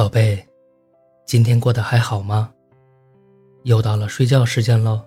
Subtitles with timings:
[0.00, 0.42] 宝贝，
[1.26, 2.50] 今天过得还好吗？
[3.64, 5.02] 又到了睡觉时间喽。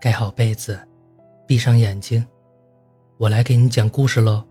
[0.00, 0.76] 盖好被子，
[1.46, 2.26] 闭上眼睛，
[3.18, 4.42] 我来给你讲故事喽。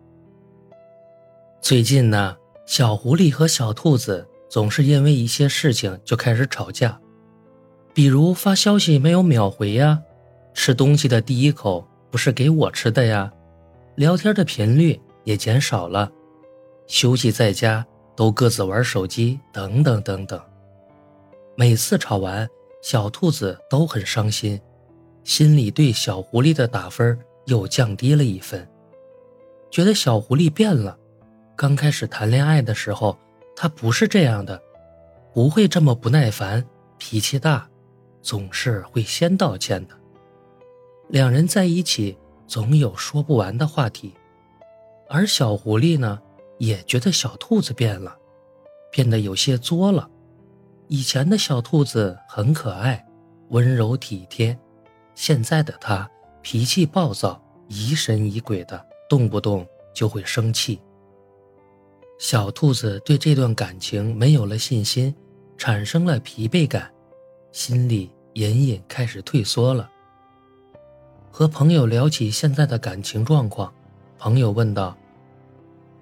[1.59, 6.97] 最近呢，小狐狸和小兔子总是因为一些事情就开始吵架，
[7.93, 10.01] 比如发消息没有秒回呀，
[10.53, 13.29] 吃东西的第一口不是给我吃的呀，
[13.95, 16.09] 聊天的频率也减少了，
[16.87, 17.85] 休息在家。
[18.15, 20.39] 都各自玩手机，等等等等。
[21.55, 22.47] 每次吵完，
[22.81, 24.59] 小兔子都很伤心，
[25.23, 28.67] 心里对小狐狸的打分又降低了一分，
[29.69, 30.97] 觉得小狐狸变了。
[31.55, 33.17] 刚开始谈恋爱的时候，
[33.55, 34.59] 他不是这样的，
[35.33, 36.65] 不会这么不耐烦，
[36.97, 37.69] 脾气大，
[38.21, 39.95] 总是会先道歉的。
[41.09, 42.17] 两人在一起
[42.47, 44.13] 总有说不完的话题，
[45.09, 46.19] 而小狐狸呢？
[46.61, 48.15] 也觉得小兔子变了，
[48.91, 50.07] 变得有些作了。
[50.89, 53.03] 以前的小兔子很可爱，
[53.49, 54.55] 温柔体贴，
[55.15, 56.07] 现在的它
[56.43, 60.79] 脾气暴躁，疑神疑鬼的，动不动就会生气。
[62.19, 65.15] 小兔子对这段感情没有了信心，
[65.57, 66.91] 产生了疲惫感，
[67.51, 69.89] 心里隐隐开始退缩了。
[71.31, 73.73] 和朋友聊起现在的感情状况，
[74.19, 74.95] 朋友问道。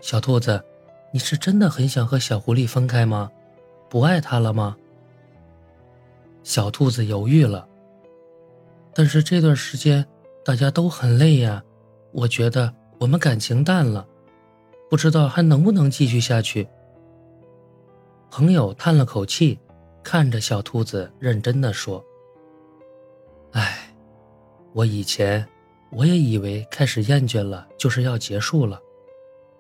[0.02, 0.64] 小兔子，
[1.12, 3.30] 你是真的很想和小狐狸分开吗？
[3.90, 4.76] 不爱他了吗？
[6.44, 7.68] 小兔子犹豫了。
[8.94, 10.06] 但是这段时间
[10.44, 11.62] 大家都很累呀，
[12.12, 14.08] 我觉得我们感情淡了，
[14.90, 16.68] 不知道还能不能继续下去。
[18.32, 19.60] 朋友叹了口气，
[20.02, 22.04] 看着小兔子，认真的说
[23.52, 23.94] ：“哎，
[24.74, 25.46] 我以前
[25.92, 28.80] 我也以为开始厌倦了就是要结束了。”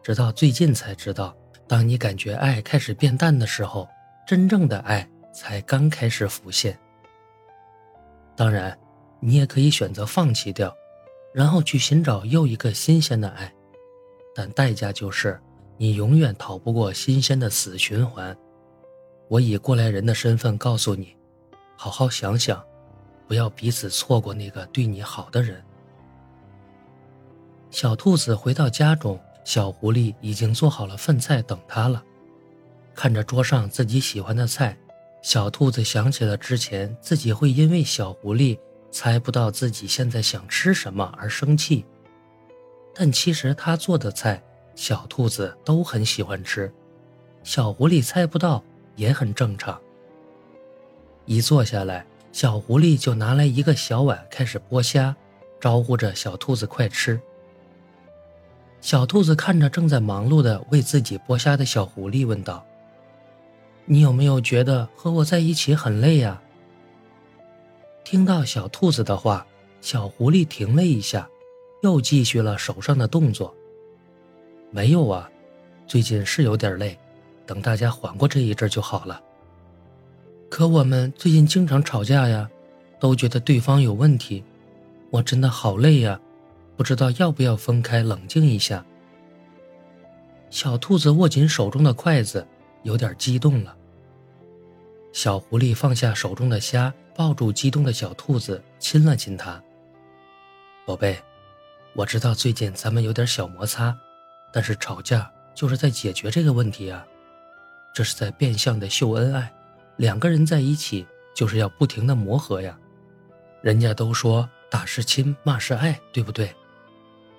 [0.01, 1.35] 直到最近才知道，
[1.67, 3.87] 当你感觉爱开始变淡的时候，
[4.25, 6.77] 真正的爱才刚开始浮现。
[8.35, 8.77] 当然，
[9.19, 10.73] 你也可以选择放弃掉，
[11.33, 13.53] 然后去寻找又一个新鲜的爱，
[14.33, 15.39] 但代价就是
[15.77, 18.35] 你永远逃不过新鲜的死循环。
[19.27, 21.15] 我以过来人的身份告诉你，
[21.75, 22.63] 好好想想，
[23.27, 25.61] 不要彼此错过那个对你好的人。
[27.69, 29.19] 小兔子回到家中。
[29.49, 32.03] 小狐狸已经做好了饭菜等它了，
[32.93, 34.77] 看着桌上自己喜欢的菜，
[35.23, 38.59] 小兔子想起了之前自己会因为小狐狸
[38.91, 41.83] 猜不到自己现在想吃什么而生气，
[42.93, 44.39] 但其实他做的菜
[44.75, 46.71] 小兔子都很喜欢吃，
[47.43, 48.63] 小狐狸猜不到
[48.95, 49.81] 也很正常。
[51.25, 55.15] 一坐下来，小狐狸就拿来一个小碗开始剥虾，
[55.59, 57.19] 招呼着小兔子快吃。
[58.81, 62.65] 小兔子看着正在忙碌的为自己剥虾的小狐狸，问道
[63.85, 66.41] ：“你有没有觉得和我在一起很累呀？”
[68.05, 69.45] 听到小兔子的话，
[69.81, 71.29] 小狐狸停了一下，
[71.83, 73.53] 又继续了手上的动作。
[74.71, 75.29] “没有啊，
[75.85, 76.97] 最近是有点累，
[77.45, 79.21] 等大家缓过这一阵就好了。”
[80.49, 82.49] 可我们最近经常吵架呀，
[82.99, 84.43] 都觉得对方有问题，
[85.11, 86.19] 我真的好累呀。
[86.79, 88.85] 不知道要不要分开冷静一下。
[90.49, 92.47] 小兔子握紧手中的筷子，
[92.83, 93.75] 有点激动了。
[95.11, 99.61] 小狐狸放下手中的虾，抱住激动的小兔子，亲了亲它。
[100.85, 101.21] 宝贝，
[101.93, 103.93] 我知道最近咱们有点小摩擦，
[104.53, 107.05] 但是吵架就是在解决这个问题啊，
[107.93, 109.53] 这是在变相的秀恩爱。
[109.97, 112.79] 两个人在一起就是要不停的磨合呀。
[113.61, 116.55] 人家都说打是亲，骂是爱，对不对？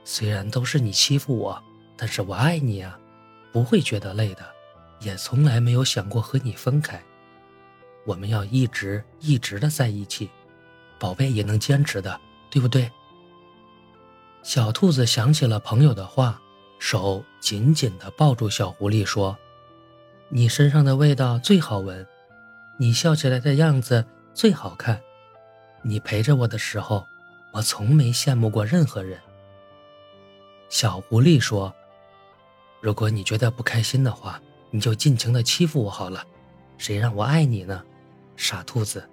[0.04, 1.62] 虽然都是你欺负我，
[1.96, 2.98] 但是我爱你啊，
[3.52, 4.42] 不会觉得累的，
[5.00, 7.00] 也从来没有想过和你分开。
[8.06, 10.30] 我们要一直一直的在一起，
[10.98, 12.18] 宝贝也能坚持的，
[12.50, 12.90] 对不对？
[14.42, 16.40] 小兔子想起了朋友的话，
[16.78, 19.36] 手紧紧地抱住小狐狸说
[20.30, 22.04] ：“你身上的味道最好闻，
[22.78, 24.98] 你笑起来的样子最好看，
[25.82, 27.06] 你陪着我的时候，
[27.52, 29.20] 我从没羡慕过任何人。”
[30.70, 31.74] 小狐狸说
[32.80, 34.40] ：“如果你觉得不开心的话，
[34.70, 36.24] 你就尽情的欺负我好了，
[36.78, 37.84] 谁让我爱你呢，
[38.36, 39.06] 傻兔子。”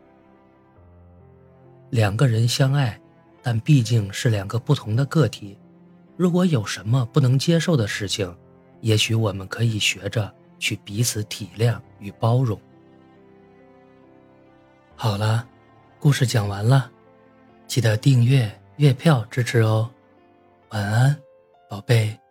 [1.90, 3.00] 两个人相爱，
[3.42, 5.58] 但毕竟是两个不同的个体。
[6.16, 8.34] 如果有什么不能接受的事情，
[8.82, 12.60] 也许我们可以学着去彼此体谅与包容。
[14.96, 15.48] 好了，
[16.00, 16.92] 故事讲完了，
[17.66, 19.90] 记得订阅月票支持哦。
[20.70, 21.27] 晚安。
[21.70, 22.27] 宝贝。